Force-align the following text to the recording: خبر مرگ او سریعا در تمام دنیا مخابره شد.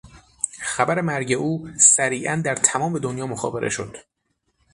خبر 0.61 1.01
مرگ 1.01 1.31
او 1.33 1.69
سریعا 1.77 2.41
در 2.45 2.55
تمام 2.55 2.99
دنیا 2.99 3.27
مخابره 3.27 3.69
شد. 3.69 3.97